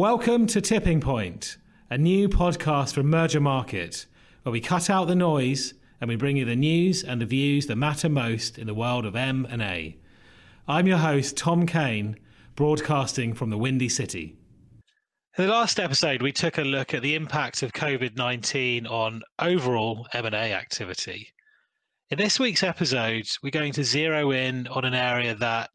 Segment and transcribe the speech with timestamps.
[0.00, 1.58] Welcome to Tipping Point,
[1.90, 4.06] a new podcast from Mergermarket,
[4.44, 7.66] where we cut out the noise and we bring you the news and the views
[7.66, 9.98] that matter most in the world of M and A.
[10.66, 12.18] I'm your host Tom Kane,
[12.56, 14.38] broadcasting from the Windy City.
[15.36, 20.08] In the last episode, we took a look at the impact of COVID-19 on overall
[20.14, 21.28] M&A activity.
[22.08, 25.68] In this week's episode, we're going to zero in on an area that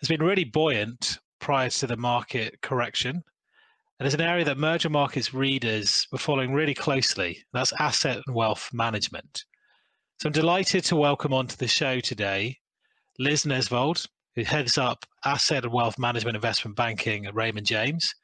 [0.00, 3.22] has been really buoyant prior to the market correction.
[3.98, 7.44] And it's an area that Mergermarket's readers were following really closely.
[7.52, 9.44] That's asset and wealth management.
[10.20, 12.58] So I'm delighted to welcome onto the show today
[13.18, 18.14] Liz Nesvold, who heads up asset and wealth management investment banking at Raymond James,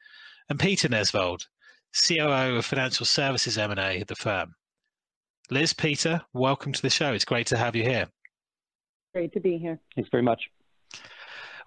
[0.49, 1.45] and Peter Nesvold,
[2.07, 4.55] COO of financial services M&A at the firm.
[5.51, 7.13] Liz, Peter, welcome to the show.
[7.13, 8.07] It's great to have you here.
[9.13, 9.79] Great to be here.
[9.95, 10.49] Thanks very much.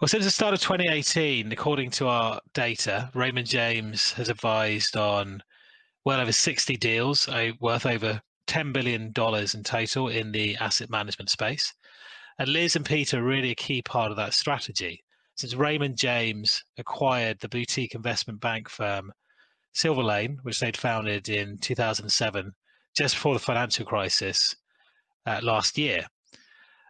[0.02, 5.40] Well, since the start of 2018, according to our data, Raymond James has advised on
[6.04, 7.28] well over 60 deals
[7.60, 11.72] worth over $10 billion in total in the asset management space.
[12.40, 15.04] And Liz and Peter are really a key part of that strategy.
[15.36, 19.12] Since Raymond James acquired the boutique investment bank firm
[19.72, 22.50] Silver Lane, which they'd founded in 2007,
[22.96, 24.56] just before the financial crisis
[25.26, 26.08] uh, last year.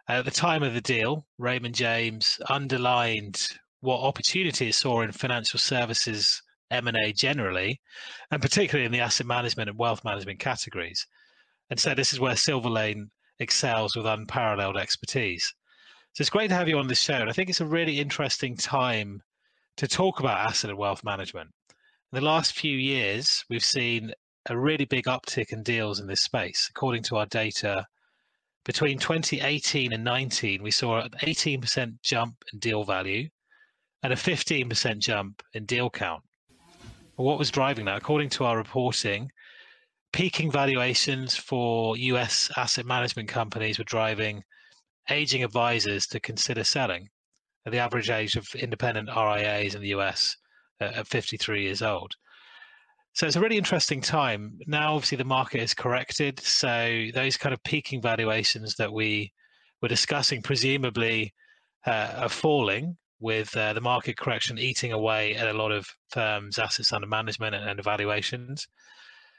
[0.09, 3.41] Uh, at the time of the deal, Raymond James underlined
[3.79, 7.79] what opportunity it saw in financial services M&A generally,
[8.31, 11.05] and particularly in the asset management and wealth management categories.
[11.69, 15.53] And so this is where Silver Lane excels with unparalleled expertise.
[16.13, 17.15] So it's great to have you on this show.
[17.15, 19.21] And I think it's a really interesting time
[19.77, 21.49] to talk about asset and wealth management.
[22.11, 24.11] In the last few years, we've seen
[24.49, 26.67] a really big uptick in deals in this space.
[26.69, 27.85] According to our data,
[28.65, 33.27] between 2018 and 19, we saw an 18% jump in deal value
[34.03, 36.23] and a 15% jump in deal count.
[37.15, 37.97] What was driving that?
[37.97, 39.29] According to our reporting,
[40.13, 44.43] peaking valuations for US asset management companies were driving
[45.09, 47.09] aging advisors to consider selling.
[47.65, 50.35] The average age of independent RIAs in the US
[50.81, 52.13] uh, at 53 years old.
[53.13, 54.59] So it's a really interesting time.
[54.65, 56.39] Now, obviously, the market is corrected.
[56.39, 59.31] So those kind of peaking valuations that we
[59.83, 61.31] were discussing presumably
[61.85, 66.57] uh, are falling with uh, the market correction eating away at a lot of firms'
[66.57, 68.67] assets under management and, and evaluations.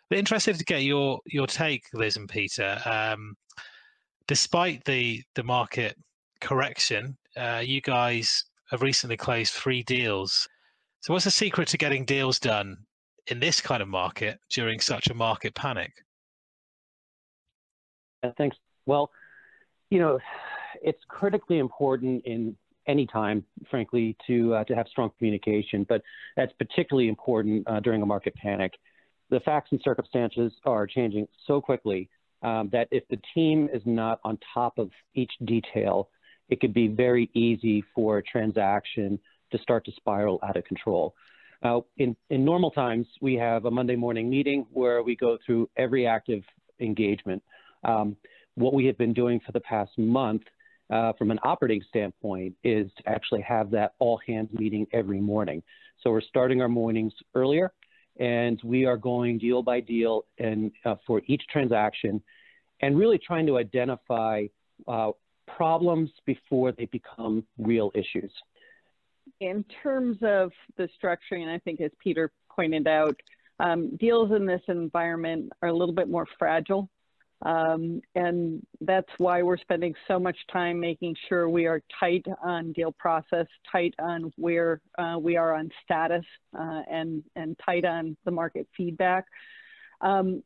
[0.08, 2.80] But interested to get your your take, Liz and Peter.
[2.84, 3.34] Um,
[4.28, 5.96] despite the the market
[6.40, 10.46] correction, uh, you guys have recently closed three deals.
[11.00, 12.76] So, what's the secret to getting deals done
[13.28, 15.92] in this kind of market during such a market panic?
[18.38, 18.56] Thanks.
[18.86, 19.10] Well,
[19.90, 20.18] you know,
[20.82, 26.02] it's critically important in any time, frankly, to uh, to have strong communication, but
[26.36, 28.72] that's particularly important uh, during a market panic.
[29.30, 32.08] The facts and circumstances are changing so quickly
[32.42, 36.10] um, that if the team is not on top of each detail,
[36.50, 39.18] it could be very easy for a transaction
[39.50, 41.14] to start to spiral out of control.
[41.64, 45.68] Uh, in, in normal times, we have a Monday morning meeting where we go through
[45.76, 46.42] every active
[46.78, 47.42] engagement.
[47.84, 48.16] Um,
[48.54, 50.42] what we have been doing for the past month
[50.90, 55.62] uh, from an operating standpoint is to actually have that all hands meeting every morning.
[56.02, 57.72] So we're starting our mornings earlier
[58.20, 62.22] and we are going deal by deal and uh, for each transaction
[62.82, 64.44] and really trying to identify
[64.86, 65.12] uh,
[65.48, 68.30] problems before they become real issues
[69.44, 73.14] in terms of the structuring, I think as Peter pointed out,
[73.60, 76.88] um, deals in this environment are a little bit more fragile.
[77.42, 82.72] Um, and that's why we're spending so much time making sure we are tight on
[82.72, 86.24] deal process, tight on where uh, we are on status,
[86.58, 89.26] uh, and, and tight on the market feedback.
[90.00, 90.42] Um,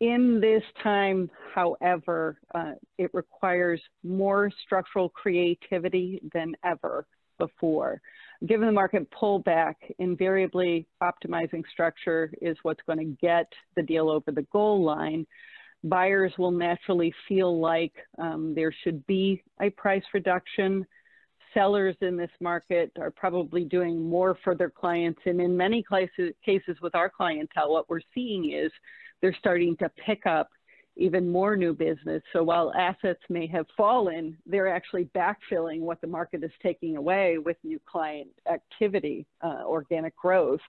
[0.00, 7.06] in this time, however, uh, it requires more structural creativity than ever
[7.38, 8.02] before
[8.46, 13.46] given the market pullback, invariably optimizing structure is what's going to get
[13.76, 15.26] the deal over the goal line.
[15.84, 20.86] Buyers will naturally feel like um, there should be a price reduction.
[21.54, 25.20] Sellers in this market are probably doing more for their clients.
[25.26, 28.70] And in many cases, cases with our clientele, what we're seeing is
[29.20, 30.50] they're starting to pick up
[30.96, 32.22] even more new business.
[32.32, 37.38] So while assets may have fallen, they're actually backfilling what the market is taking away
[37.38, 40.60] with new client activity, uh, organic growth.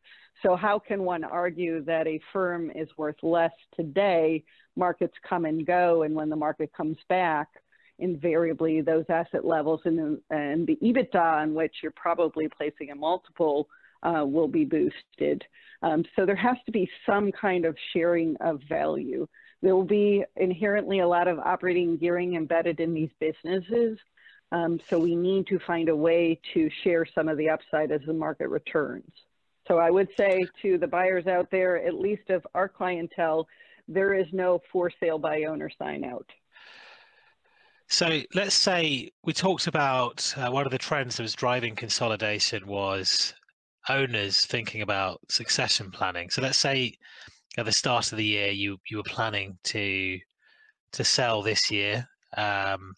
[0.42, 4.44] So how can one argue that a firm is worth less today?
[4.76, 7.50] Markets come and go, and when the market comes back,
[8.00, 13.68] invariably those asset levels and, and the EBITDA on which you're probably placing a multiple
[14.04, 15.44] uh, will be boosted.
[15.82, 19.28] Um, so there has to be some kind of sharing of value.
[19.64, 23.98] There will be inherently a lot of operating gearing embedded in these businesses.
[24.52, 28.02] Um, so we need to find a way to share some of the upside as
[28.06, 29.10] the market returns.
[29.66, 33.48] So I would say to the buyers out there, at least of our clientele,
[33.88, 36.30] there is no for sale by owner sign out.
[37.88, 42.68] So let's say we talked about uh, one of the trends that was driving consolidation
[42.68, 43.34] was
[43.88, 46.30] owners thinking about succession planning.
[46.30, 46.96] So let's say
[47.58, 50.20] at the start of the year you you were planning to
[50.94, 52.08] to sell this year.
[52.38, 52.94] Um,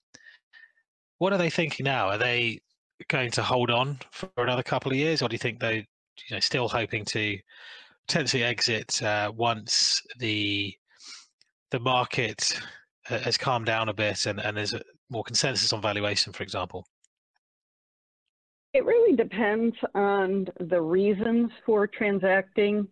[1.18, 2.10] what are they thinking now?
[2.10, 2.60] Are they
[3.08, 6.36] going to hold on for another couple of years, or do you think they you
[6.36, 7.38] know still hoping to
[8.08, 10.74] potentially exit uh, once the
[11.72, 12.60] the market
[13.06, 16.86] has calmed down a bit and, and there's a more consensus on valuation, for example?
[18.74, 22.88] It really depends on the reasons for transacting.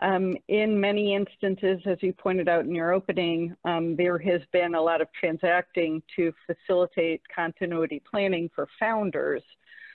[0.00, 4.74] Um, in many instances, as you pointed out in your opening, um, there has been
[4.74, 9.42] a lot of transacting to facilitate continuity planning for founders.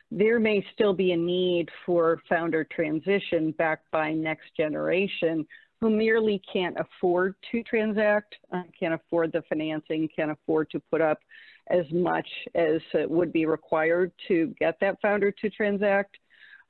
[0.10, 5.46] There may still be a need for founder transition backed by next generation
[5.80, 11.02] who merely can't afford to transact, uh, can't afford the financing, can't afford to put
[11.02, 11.20] up
[11.68, 16.18] as much as would be required to get that founder to transact.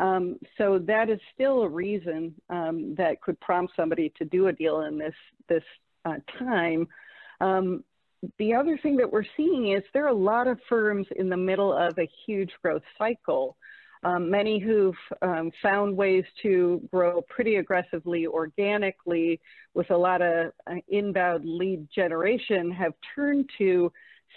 [0.02, 4.54] Um, so that is still a reason um, that could prompt somebody to do a
[4.54, 5.14] deal in this
[5.48, 5.64] this
[6.06, 6.88] uh, time.
[7.40, 7.84] Um,
[8.38, 11.38] the other thing that we're seeing is there are a lot of firms in the
[11.38, 13.58] middle of a huge growth cycle
[14.04, 19.40] um, many who've um, found ways to grow pretty aggressively organically
[19.74, 23.92] with a lot of uh, inbound lead generation have turned to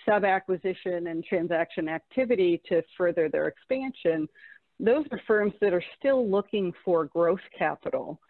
[0.06, 4.28] sub acquisition and transaction activity to further their expansion.
[4.80, 8.20] Those are firms that are still looking for growth capital.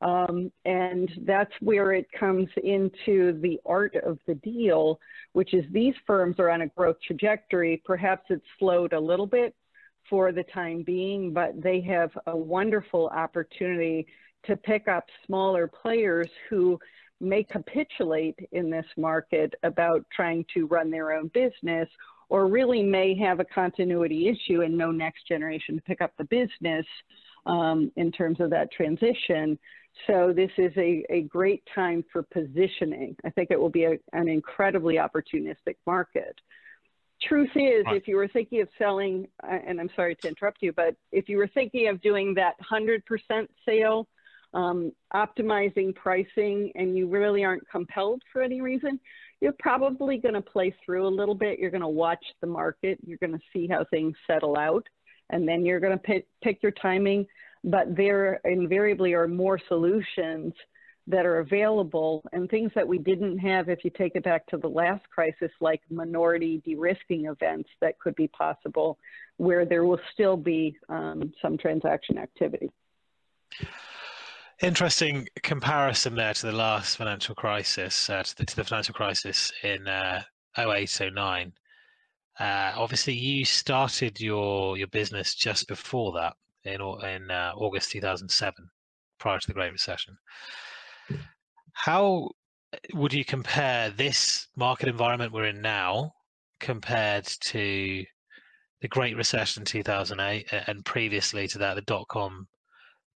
[0.00, 5.00] Um, and that's where it comes into the art of the deal,
[5.32, 7.80] which is these firms are on a growth trajectory.
[7.84, 9.54] Perhaps it's slowed a little bit
[10.10, 14.06] for the time being, but they have a wonderful opportunity
[14.44, 16.78] to pick up smaller players who
[17.20, 21.88] may capitulate in this market about trying to run their own business
[22.28, 26.24] or really may have a continuity issue and no next generation to pick up the
[26.24, 26.86] business
[27.46, 29.58] um, in terms of that transition.
[30.06, 33.16] So this is a, a great time for positioning.
[33.24, 36.40] I think it will be a, an incredibly opportunistic market
[37.26, 40.72] truth is, if you were thinking of selling, uh, and I'm sorry to interrupt you,
[40.72, 43.02] but if you were thinking of doing that 100%
[43.66, 44.08] sale,
[44.54, 48.98] um, optimizing pricing, and you really aren't compelled for any reason,
[49.40, 51.58] you're probably going to play through a little bit.
[51.58, 52.98] You're going to watch the market.
[53.04, 54.86] You're going to see how things settle out,
[55.30, 57.26] and then you're going to pick, your timing.
[57.64, 60.52] But there invariably are more solutions
[61.06, 64.56] that are available and things that we didn't have if you take it back to
[64.56, 68.98] the last crisis, like minority de-risking events that could be possible,
[69.36, 72.70] where there will still be um, some transaction activity.
[74.64, 79.52] Interesting comparison there to the last financial crisis, uh, to, the, to, the, financial crisis
[79.62, 80.22] in uh,
[80.56, 81.52] 08, 09.
[82.40, 86.32] Uh, obviously, you started your your business just before that
[86.64, 88.54] in in uh, August 2007,
[89.18, 90.16] prior to the Great Recession.
[91.74, 92.30] How
[92.72, 96.14] eh, would you compare this market environment we're in now
[96.58, 98.02] compared to
[98.80, 102.48] the Great Recession 2008 and previously to that, the dot com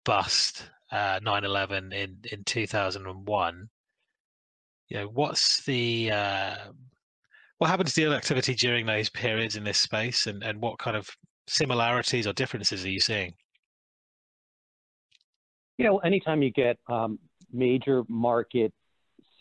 [0.04, 3.68] bust, uh, 9/11 in in 2001?
[4.88, 6.56] You know, what's the uh,
[7.58, 10.96] what happened to deal activity during those periods in this space, and and what kind
[10.96, 11.08] of
[11.46, 13.34] similarities or differences are you seeing?
[15.78, 17.18] You know, anytime you get um,
[17.52, 18.72] major market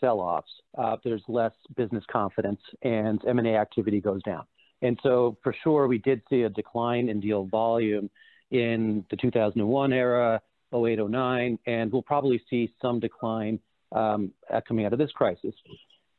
[0.00, 4.44] sell-offs, uh, there's less business confidence and M&A activity goes down.
[4.82, 8.08] And so for sure, we did see a decline in deal volume
[8.50, 10.40] in the 2001 era,
[10.74, 13.58] 08, 09, and we'll probably see some decline
[13.92, 14.32] um,
[14.66, 15.54] coming out of this crisis.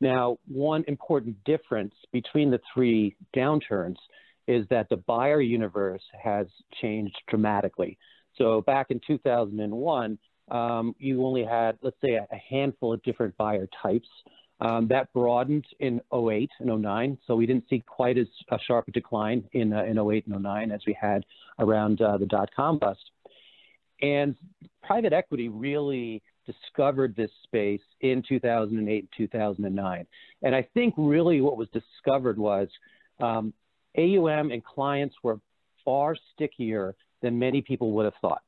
[0.02, 3.98] Now, one important difference between the three downturns
[4.48, 6.48] is that the buyer universe has
[6.82, 7.98] changed dramatically.
[8.36, 10.18] So back in 2001,
[10.50, 14.08] um, you only had, let's say, a, handful of different buyer types.
[14.62, 18.88] Um, that broadened in 08 and 09, so we didn't see quite as a sharp
[18.88, 21.24] a decline in, uh, in 08 and 09 as we had
[21.60, 23.12] around uh, the dot com bust.
[24.02, 24.36] And
[24.84, 30.08] private equity really discovered this space in 2008 and 2009.
[30.42, 32.68] And I think really what was discovered was
[33.20, 33.54] um,
[33.98, 35.40] AUM and clients were
[35.84, 38.42] far stickier than many people would have thought.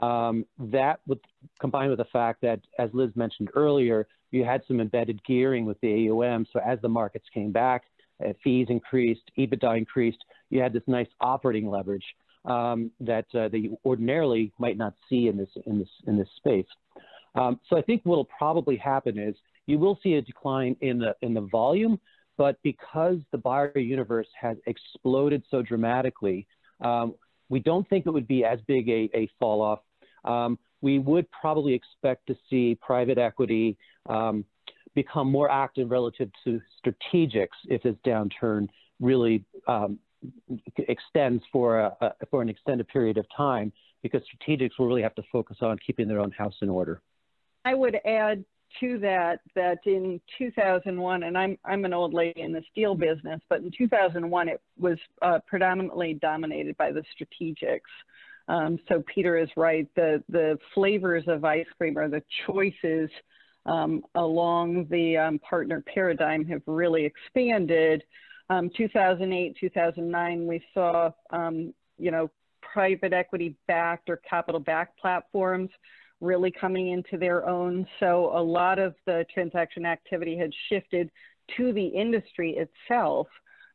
[0.00, 1.20] Um, that would
[1.60, 5.80] combined with the fact that, as Liz mentioned earlier, you had some embedded gearing with
[5.80, 6.46] the AUM.
[6.52, 7.84] So as the markets came back,
[8.24, 12.04] uh, fees increased, EBITDA increased, you had this nice operating leverage
[12.44, 13.48] um, that uh,
[13.84, 16.66] ordinarily might not see in this in this in this space.
[17.34, 19.34] Um, so I think what will probably happen is
[19.66, 22.00] you will see a decline in the in the volume,
[22.36, 26.46] but because the buyer universe has exploded so dramatically,
[26.80, 27.14] um,
[27.48, 29.80] we don't think it would be as big a, a fall off.
[30.24, 33.76] Um, we would probably expect to see private equity
[34.08, 34.44] um,
[34.94, 38.68] become more active relative to strategics if this downturn
[39.00, 39.98] really um,
[40.76, 43.72] extends for a, a, for an extended period of time,
[44.02, 47.00] because strategics will really have to focus on keeping their own house in order.
[47.64, 48.44] I would add
[48.80, 53.40] to that that in 2001, and I'm I'm an old lady in the steel business,
[53.48, 57.80] but in 2001 it was uh, predominantly dominated by the strategics.
[58.48, 59.88] Um, so Peter is right.
[59.94, 63.10] The the flavors of ice cream or the choices
[63.66, 68.02] um, along the um, partner paradigm have really expanded.
[68.50, 72.30] Um, 2008, 2009, we saw um, you know
[72.72, 75.70] private equity backed or capital backed platforms
[76.20, 77.86] really coming into their own.
[78.00, 81.10] So a lot of the transaction activity had shifted
[81.56, 83.26] to the industry itself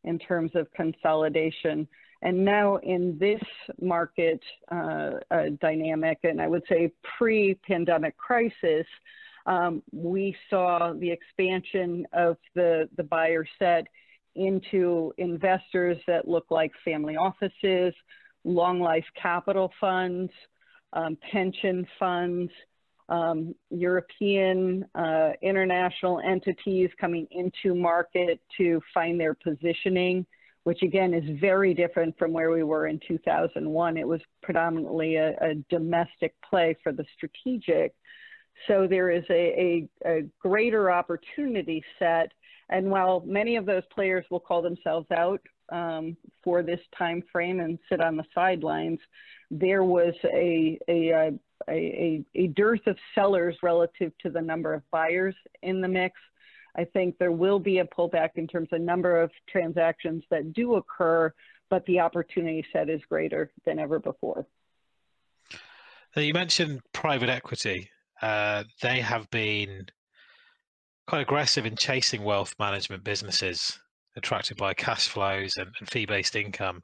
[0.03, 1.87] in terms of consolidation.
[2.21, 3.41] And now in this
[3.81, 8.85] market uh, uh, dynamic, and I would say pre-pandemic crisis,
[9.45, 13.87] um, we saw the expansion of the, the buyer set
[14.35, 17.93] into investors that look like family offices,
[18.43, 20.31] long life capital funds,
[20.93, 22.51] um, pension funds,
[23.09, 30.25] um, European, uh, international entities coming into market to find their positioning,
[30.63, 33.97] which again is very different from where we were in 2001.
[33.97, 37.93] It was predominantly a, a domestic play for the strategic.
[38.67, 42.31] So there is a, a, a greater opportunity set.
[42.69, 47.59] And while many of those players will call themselves out um, for this time frame
[47.59, 48.99] and sit on the sidelines,
[49.51, 51.31] there was a, a,
[51.69, 56.19] a, a, dearth of sellers relative to the number of buyers in the mix.
[56.75, 60.75] I think there will be a pullback in terms of number of transactions that do
[60.75, 61.31] occur,
[61.69, 64.47] but the opportunity set is greater than ever before.
[66.15, 67.89] You mentioned private equity.
[68.21, 69.87] Uh, they have been
[71.07, 73.79] quite aggressive in chasing wealth management businesses
[74.15, 76.81] attracted by cash flows and, and fee-based income.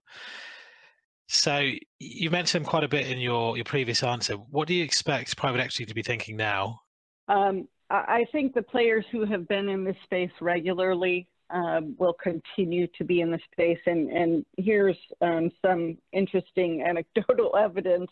[1.28, 4.34] So you mentioned quite a bit in your, your previous answer.
[4.34, 6.80] What do you expect private equity to be thinking now?
[7.28, 12.88] Um, I think the players who have been in this space regularly um, will continue
[12.98, 13.80] to be in the space.
[13.86, 18.12] And, and here's um, some interesting anecdotal evidence.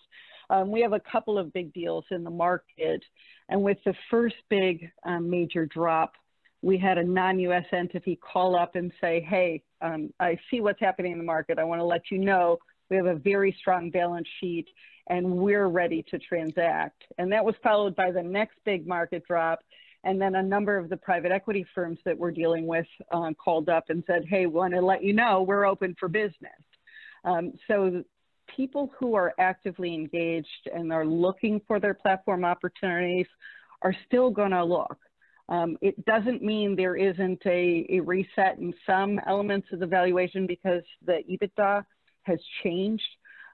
[0.50, 3.04] Um, we have a couple of big deals in the market.
[3.50, 6.13] And with the first big um, major drop,
[6.62, 11.12] we had a non-US entity call up and say, hey, um, I see what's happening
[11.12, 11.60] in the market.
[11.60, 12.58] I want to let you know
[12.89, 14.68] we have a very strong balance sheet
[15.10, 17.04] and we're ready to transact.
[17.18, 19.60] And that was followed by the next big market drop.
[20.04, 23.70] And then a number of the private equity firms that we're dealing with uh, called
[23.70, 26.51] up and said, hey, we want to let you know we're open for business.
[27.24, 28.04] Um, so
[28.56, 33.27] people who are actively engaged and are looking for their platform opportunities
[33.82, 34.98] are still going to look.
[35.50, 40.46] Um, it doesn't mean there isn't a, a, reset in some elements of the valuation
[40.46, 41.86] because the EBITDA
[42.24, 43.08] has changed.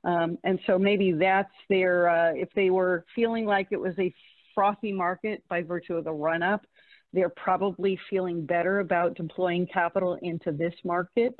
[0.03, 4.13] Um, and so maybe that's their, uh, if they were feeling like it was a
[4.55, 6.65] frothy market by virtue of the run up,
[7.13, 11.39] they're probably feeling better about deploying capital into this market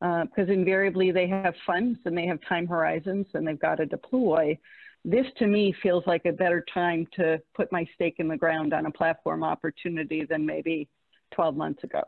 [0.00, 3.86] because uh, invariably they have funds and they have time horizons and they've got to
[3.86, 4.56] deploy.
[5.04, 8.72] This to me feels like a better time to put my stake in the ground
[8.72, 10.88] on a platform opportunity than maybe
[11.32, 12.02] 12 months ago.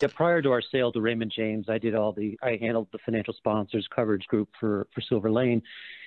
[0.00, 2.98] Yeah, prior to our sale to Raymond James, I did all the I handled the
[3.04, 5.62] financial sponsors coverage group for for Silver Lane,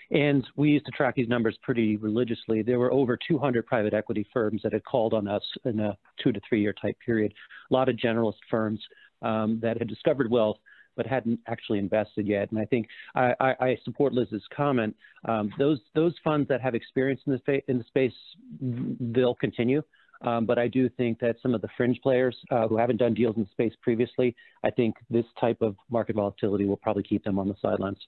[0.10, 2.64] and we used to track these numbers pretty religiously.
[2.64, 6.32] There were over 200 private equity firms that had called on us in a two
[6.32, 7.36] to three year type period.
[7.70, 8.80] A lot of generalist firms
[9.22, 10.58] um, that had discovered wealth
[10.96, 12.52] but hadn't actually invested yet.
[12.52, 14.96] And I think I, I, I support Liz's comment.
[15.26, 18.14] Um, those those funds that have experience in the, in the space,
[18.60, 19.82] they'll continue.
[20.22, 23.14] Um, but I do think that some of the fringe players uh, who haven't done
[23.14, 27.24] deals in the space previously, I think this type of market volatility will probably keep
[27.24, 28.00] them on the sidelines.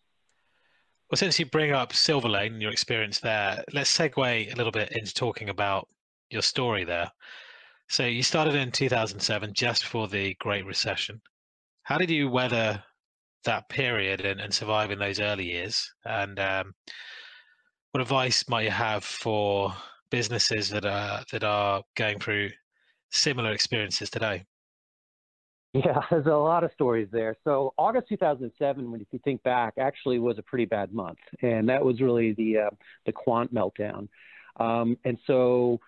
[1.12, 4.72] Well, since you bring up Silver Lane and your experience there, let's segue a little
[4.72, 5.88] bit into talking about
[6.30, 7.12] your story there.
[7.88, 11.22] So you started in 2007, just before the Great Recession.
[11.86, 12.84] How did you weather
[13.44, 15.88] that period and, and survive in those early years?
[16.04, 16.74] And um,
[17.92, 19.72] what advice might you have for
[20.10, 22.50] businesses that are that are going through
[23.12, 24.44] similar experiences today?
[25.74, 27.36] Yeah, there's a lot of stories there.
[27.44, 31.70] So August 2007, when if you think back, actually was a pretty bad month, and
[31.70, 32.70] that was really the uh,
[33.06, 34.08] the quant meltdown.
[34.60, 35.80] Um, and so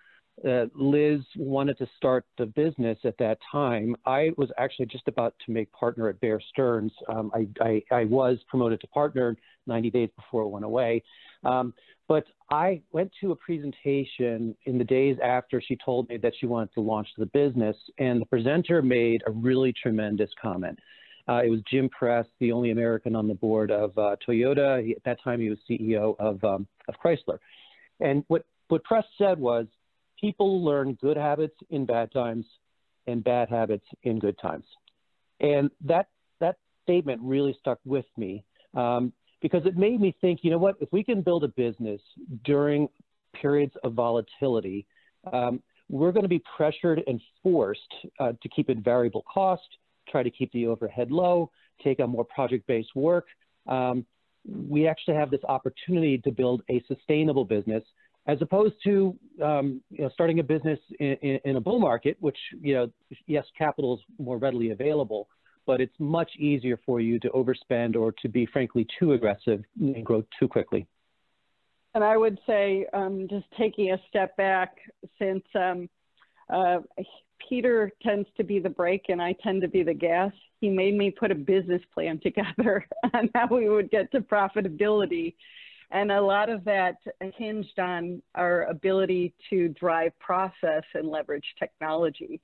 [0.46, 3.96] uh, Liz wanted to start the business at that time.
[4.06, 6.92] I was actually just about to make partner at Bear Stearns.
[7.08, 11.02] Um, I, I, I, was promoted to partner 90 days before it went away.
[11.44, 11.74] Um,
[12.08, 16.46] but I went to a presentation in the days after she told me that she
[16.46, 20.78] wanted to launch the business, and the presenter made a really tremendous comment.
[21.28, 24.82] Uh, it was Jim Press, the only American on the board of uh, Toyota.
[24.82, 27.38] He, at that time, he was CEO of, um, of Chrysler.
[28.00, 29.66] And what, what Press said was,
[30.20, 32.46] people learn good habits in bad times
[33.06, 34.64] and bad habits in good times.
[35.40, 36.08] And that,
[36.40, 38.44] that statement really stuck with me
[38.74, 42.00] um, because it made me think, you know what, if we can build a business
[42.44, 42.88] during
[43.40, 44.86] periods of volatility,
[45.32, 47.80] um, we're going to be pressured and forced
[48.20, 49.68] uh, to keep it variable cost,
[50.08, 51.50] try to keep the overhead low,
[51.82, 53.26] take on more project-based work.
[53.66, 54.04] Um,
[54.46, 57.84] we actually have this opportunity to build a sustainable business
[58.28, 62.16] as opposed to um, you know, starting a business in, in, in, a bull market,
[62.20, 62.90] which, you know,
[63.26, 65.28] yes, capital is more readily available,
[65.66, 70.04] but it's much easier for you to overspend or to be, frankly, too aggressive and
[70.04, 70.86] grow too quickly.
[71.94, 74.76] And I would say, um, just taking a step back,
[75.18, 75.88] since um,
[76.52, 76.80] uh,
[77.48, 80.94] Peter tends to be the brake and I tend to be the gas, he made
[80.94, 85.34] me put a business plan together on how we would get to profitability
[85.90, 86.96] and a lot of that
[87.36, 92.40] hinged on our ability to drive process and leverage technology.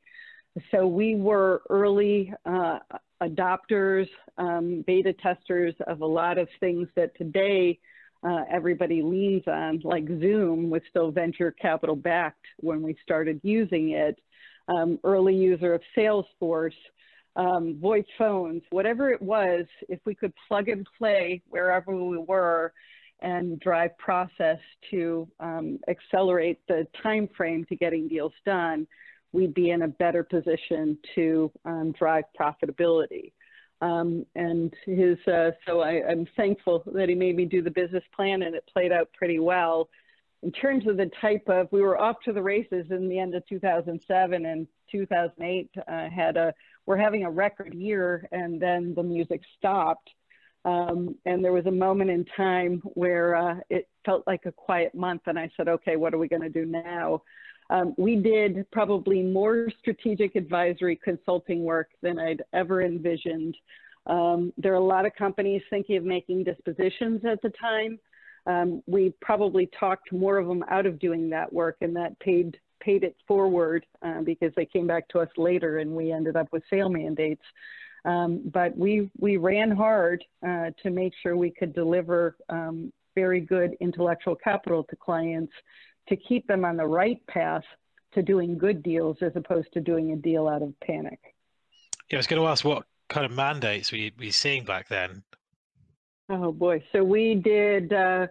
[0.70, 2.78] So we were early uh,
[3.22, 4.08] adopters,
[4.38, 7.78] um, beta testers of a lot of things that today
[8.26, 13.90] uh, everybody leans on, like Zoom was still venture capital backed when we started using
[13.90, 14.18] it.
[14.68, 16.72] Um, early user of Salesforce,
[17.36, 22.72] um, voice phones, whatever it was, if we could plug and play wherever we were
[23.24, 24.58] and drive process
[24.90, 28.86] to um, accelerate the time frame to getting deals done,
[29.32, 33.32] we'd be in a better position to um, drive profitability.
[33.80, 38.04] Um, and his, uh, so I, am thankful that he made me do the business
[38.14, 39.88] plan and it played out pretty well.
[40.42, 43.34] In terms of the type of, we were off to the races in the end
[43.34, 46.52] of 2007 and 2008 uh, had a,
[46.84, 50.10] we're having a record year and then the music stopped.
[50.64, 54.94] Um, and there was a moment in time where uh, it felt like a quiet
[54.94, 57.22] month, and I said, okay, what are we going to do now?
[57.70, 63.56] Um, we did probably more strategic advisory consulting work than I'd ever envisioned.
[64.06, 67.98] Um, there are a lot of companies thinking of making dispositions at the time.
[68.46, 72.58] Um, we probably talked more of them out of doing that work, and that paid
[72.80, 76.48] paid it forward uh, because they came back to us later, and we ended up
[76.52, 77.40] with sale mandates.
[78.04, 83.40] Um, but we, we ran hard uh, to make sure we could deliver um, very
[83.40, 85.52] good intellectual capital to clients
[86.08, 87.64] to keep them on the right path
[88.12, 91.18] to doing good deals as opposed to doing a deal out of panic.
[92.10, 94.64] Yeah, I was going to ask what kind of mandates were you, were you seeing
[94.64, 95.22] back then?
[96.28, 96.82] Oh boy.
[96.92, 98.26] So we did uh,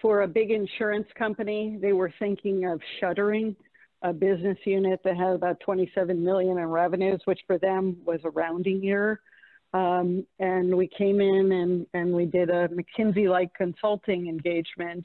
[0.00, 3.56] for a big insurance company, they were thinking of shuttering
[4.04, 8.30] a business unit that had about 27 million in revenues, which for them was a
[8.30, 9.20] rounding year.
[9.72, 15.04] Um, and we came in and, and we did a McKinsey-like consulting engagement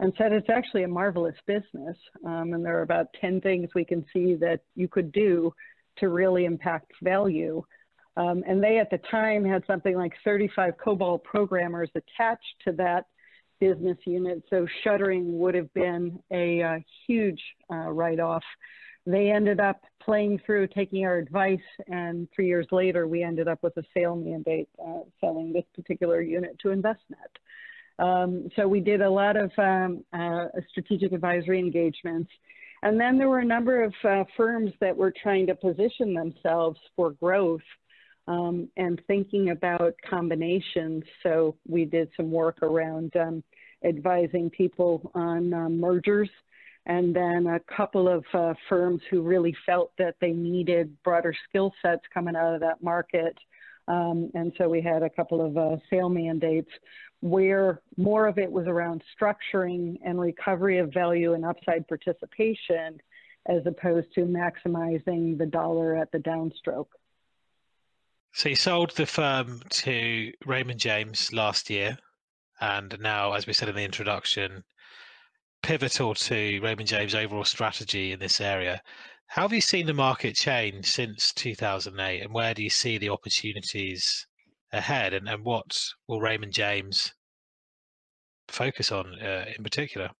[0.00, 1.96] and said it's actually a marvelous business.
[2.26, 5.54] Um, and there are about 10 things we can see that you could do
[5.98, 7.62] to really impact value.
[8.16, 13.06] Um, and they at the time had something like 35 COBOL programmers attached to that
[13.60, 14.42] business unit.
[14.50, 18.42] So shuttering would have been a, a uh, huge uh, write-off.
[19.06, 23.62] They ended up playing through, taking our advice, and three years later, we ended up
[23.62, 27.32] with a sale mandate uh, selling this particular unit to Envestnet.
[27.98, 32.30] Um, so we did a lot of um, uh, strategic advisory engagements.
[32.82, 36.80] And then there were a number of uh, firms that were trying to position themselves
[36.96, 37.60] for growth
[38.30, 41.02] um, and thinking about combinations.
[41.24, 43.42] So we did some work around um,
[43.84, 46.30] advising people on uh, mergers
[46.86, 51.72] and then a couple of uh, firms who really felt that they needed broader skill
[51.82, 53.36] sets coming out of that market.
[53.88, 56.70] Um, and so we had a couple of uh, sale mandates
[57.20, 63.00] where more of it was around structuring and recovery of value and upside participation
[63.48, 66.86] as opposed to maximizing the dollar at the downstroke.
[68.32, 71.98] So you sold the firm to Raymond James last year,
[72.60, 74.62] and now, as we said in the introduction,
[75.62, 78.82] pivotal to Raymond James' overall strategy in this area.
[79.26, 83.10] How have you seen the market change since 2008, and where do you see the
[83.10, 84.26] opportunities
[84.72, 87.12] ahead, and, and what will Raymond James
[88.48, 90.10] focus on uh, in particular?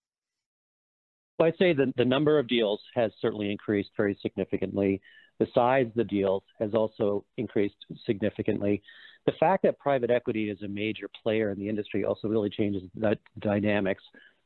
[1.38, 5.00] Well, I'd say that the number of deals has certainly increased very significantly.
[5.40, 8.82] Of the deals has also increased significantly.
[9.26, 12.82] The fact that private equity is a major player in the industry also really changes
[12.94, 14.02] the dynamics.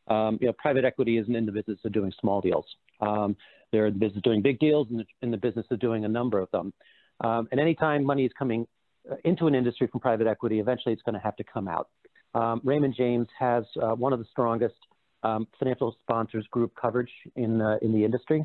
[0.08, 2.66] Um, you know, private equity isn't in the business of doing small deals.
[3.00, 3.36] Um,
[3.72, 6.08] they're in the business of doing big deals and in the business of doing a
[6.08, 6.72] number of them.
[7.20, 8.66] Um, and anytime money is coming
[9.10, 11.88] uh, into an industry from private equity, eventually it's going to have to come out.
[12.34, 14.74] Um, Raymond James has uh, one of the strongest
[15.22, 18.44] um, financial sponsors group coverage in uh, in the industry,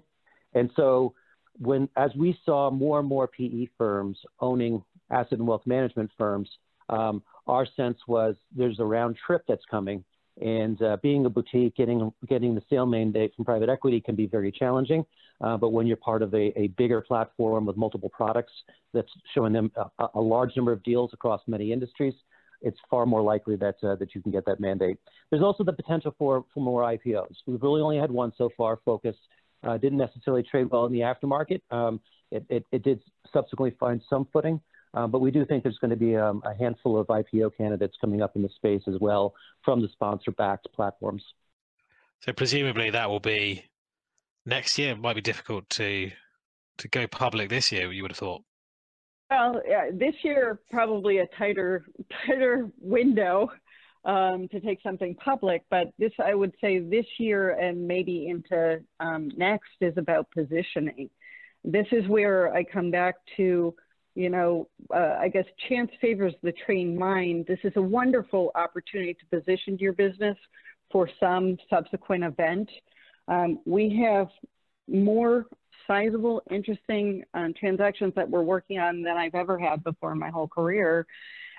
[0.54, 1.14] and so
[1.60, 6.50] when as we saw more and more PE firms owning asset and wealth management firms,
[6.90, 10.04] um, our sense was there's a round trip that's coming,
[10.42, 14.26] and uh, being a boutique, getting getting the sale mandate from private equity can be
[14.26, 15.06] very challenging.
[15.42, 18.52] Uh, but when you're part of a, a, bigger platform with multiple products
[18.94, 22.14] that's showing them a, a large number of deals across many industries,
[22.62, 24.98] it's far more likely that uh, that you can get that mandate.
[25.30, 27.36] There's also the potential for for more IPOs.
[27.46, 28.80] We've really only had one so far.
[28.84, 29.16] Focus
[29.64, 31.62] uh, didn't necessarily trade well in the aftermarket.
[31.72, 32.00] Um,
[32.32, 33.02] it, it, it, did
[33.34, 34.62] subsequently find some footing,
[34.94, 37.98] uh, but we do think there's going to be um, a handful of IPO candidates
[38.00, 41.24] coming up in the space as well from the sponsor-backed platforms.
[42.22, 43.66] So presumably that will be
[44.46, 44.92] next year.
[44.92, 46.12] It might be difficult to
[46.80, 47.92] to go public this year.
[47.92, 48.44] You would have thought.
[49.30, 51.86] Well, yeah, this year probably a tighter
[52.26, 53.52] tighter window
[54.06, 58.82] um, to take something public, but this I would say this year and maybe into
[59.00, 61.10] um, next is about positioning.
[61.64, 63.76] This is where I come back to,
[64.16, 67.46] you know, uh, I guess chance favors the trained mind.
[67.48, 70.38] This is a wonderful opportunity to position your business
[70.92, 72.70] for some subsequent event.
[73.28, 74.30] Um, we have
[74.88, 75.46] more
[75.86, 80.30] sizable, interesting um, transactions that we're working on than I've ever had before in my
[80.30, 81.06] whole career.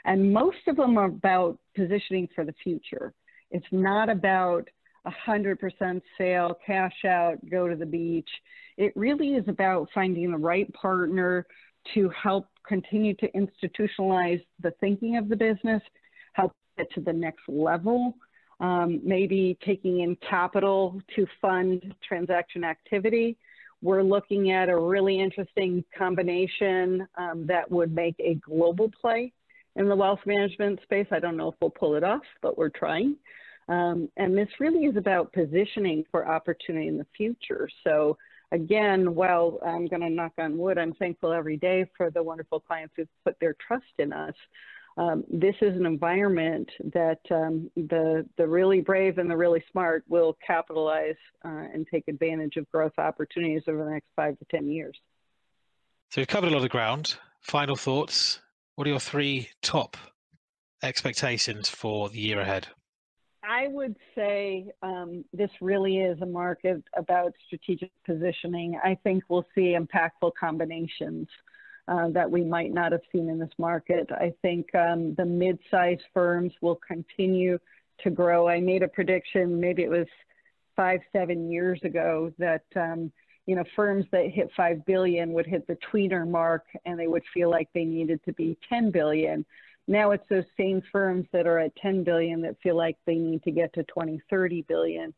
[0.05, 3.13] And most of them are about positioning for the future.
[3.51, 4.69] It's not about
[5.07, 8.29] 100% sale, cash out, go to the beach.
[8.77, 11.47] It really is about finding the right partner
[11.95, 15.83] to help continue to institutionalize the thinking of the business,
[16.35, 18.15] help get to the next level,
[18.61, 23.37] um, maybe taking in capital to fund transaction activity.
[23.83, 29.33] We're looking at a really interesting combination um, that would make a global play
[29.81, 31.07] in the wealth management space.
[31.11, 33.16] I don't know if we'll pull it off, but we're trying.
[33.69, 37.69] Um, and this really is about positioning for opportunity in the future.
[37.83, 38.19] So
[38.53, 42.61] again, while I'm going to knock on wood, I'm thankful every day for the wonderful
[42.61, 44.35] clients who've put their trust in us.
[44.99, 50.05] Um, this is an environment that um, the, the really brave and the really smart
[50.09, 51.14] will capitalize
[51.45, 54.99] uh, and take advantage of growth opportunities over the next five to 10 years.
[56.11, 57.16] So we've covered a lot of ground.
[57.40, 58.40] Final thoughts
[58.74, 59.96] what are your three top
[60.83, 62.68] expectations for the year ahead?
[63.42, 68.78] I would say um, this really is a market about strategic positioning.
[68.83, 71.26] I think we'll see impactful combinations
[71.88, 74.11] uh, that we might not have seen in this market.
[74.12, 77.59] I think um, the mid-sized firms will continue
[78.02, 78.48] to grow.
[78.48, 80.06] I made a prediction, maybe it was
[80.76, 83.11] five, seven years ago, that um,
[83.46, 87.22] you know, firms that hit 5 billion would hit the tweener mark and they would
[87.33, 89.44] feel like they needed to be 10 billion.
[89.88, 93.42] Now it's those same firms that are at 10 billion that feel like they need
[93.42, 95.14] to get to 20, 30 billion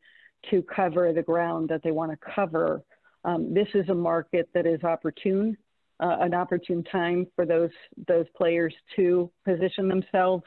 [0.51, 2.83] to cover the ground that they want to cover.
[3.25, 5.57] Um, this is a market that is opportune,
[6.01, 7.71] uh, an opportune time for those
[8.09, 10.45] those players to position themselves,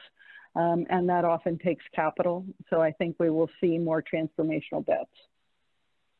[0.54, 2.44] um, and that often takes capital.
[2.68, 5.10] So I think we will see more transformational bets.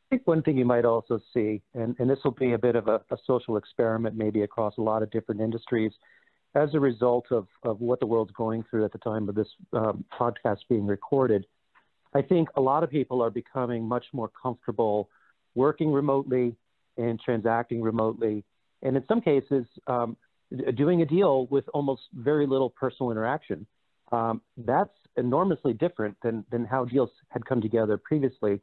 [0.07, 2.77] I think one thing you might also see, and, and this will be a bit
[2.77, 5.91] of a, a, social experiment maybe across a lot of different industries,
[6.55, 9.49] as a result of, of what the world's going through at the time of this
[9.73, 11.45] um, podcast being recorded,
[12.13, 15.09] I think a lot of people are becoming much more comfortable
[15.55, 16.55] working remotely
[16.95, 18.45] and transacting remotely,
[18.81, 20.15] and in some cases, um,
[20.75, 23.67] doing a deal with almost very little personal interaction.
[24.13, 28.61] Um, that's enormously different than, than how deals had come together previously.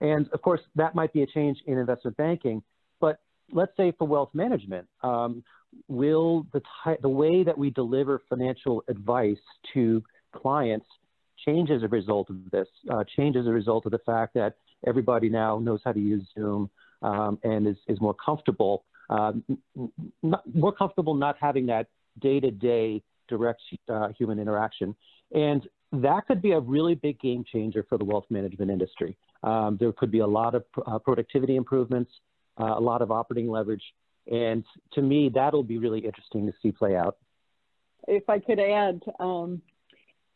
[0.00, 2.62] And of course, that might be a change in investment banking.
[3.00, 3.20] But
[3.52, 5.42] let's say for wealth management, um,
[5.88, 9.38] will the, ty- the way that we deliver financial advice
[9.74, 10.86] to clients
[11.44, 14.54] change as a result of this, uh, change as a result of the fact that
[14.86, 16.70] everybody now knows how to use Zoom
[17.02, 19.44] um, and is, is more comfortable, um,
[20.22, 21.86] not, more comfortable not having that
[22.20, 24.94] day-to-day direct uh, human interaction.
[25.32, 29.16] And that could be a really big game changer for the wealth management industry.
[29.42, 32.10] Um, there could be a lot of uh, productivity improvements,
[32.60, 33.82] uh, a lot of operating leverage.
[34.30, 37.16] And to me, that'll be really interesting to see play out.
[38.06, 39.62] If I could add, um,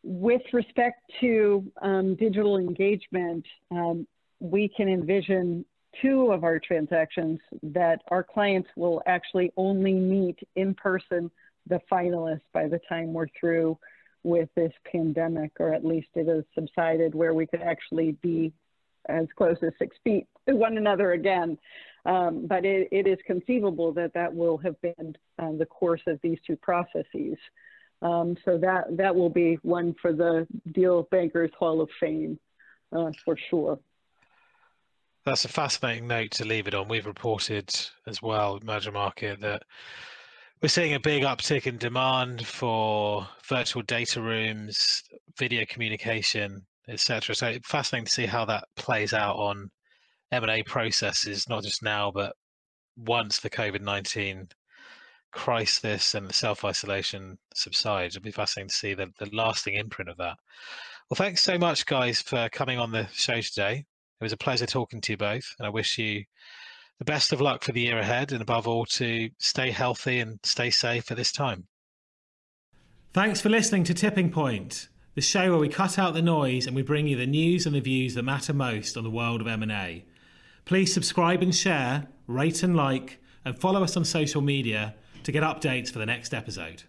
[0.02, 4.06] with respect to um, digital engagement, um,
[4.40, 5.64] we can envision
[6.00, 11.30] two of our transactions that our clients will actually only meet in person
[11.68, 13.78] the finalists by the time we're through
[14.24, 18.52] with this pandemic, or at least it has subsided where we could actually be
[19.08, 21.58] as close as six feet to one another again.
[22.04, 26.18] Um, but it, it is conceivable that that will have been uh, the course of
[26.22, 27.36] these two processes.
[28.00, 32.38] Um, so that that will be one for the Deal Bankers Hall of Fame
[32.92, 33.78] uh, for sure.
[35.24, 36.88] That's a fascinating note to leave it on.
[36.88, 37.72] We've reported
[38.08, 39.62] as well, Mergermarket, that
[40.62, 45.02] we're seeing a big uptick in demand for virtual data rooms,
[45.36, 47.34] video communication, etc.
[47.34, 49.70] So fascinating to see how that plays out on
[50.30, 52.34] M&A processes, not just now, but
[52.96, 54.52] once the COVID-19
[55.32, 58.14] crisis and the self-isolation subsides.
[58.14, 60.36] It'll be fascinating to see the, the lasting imprint of that.
[61.10, 63.84] Well, thanks so much, guys, for coming on the show today.
[64.20, 66.22] It was a pleasure talking to you both, and I wish you
[66.98, 70.38] the best of luck for the year ahead, and above all, to stay healthy and
[70.42, 71.66] stay safe at this time.
[73.12, 76.74] Thanks for listening to Tipping Point, the show where we cut out the noise and
[76.74, 79.46] we bring you the news and the views that matter most on the world of
[79.46, 80.04] M&A.
[80.64, 85.42] Please subscribe and share, rate and like, and follow us on social media to get
[85.42, 86.84] updates for the next episode.